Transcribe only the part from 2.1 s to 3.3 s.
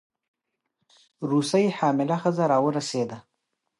ښځه راورسېده.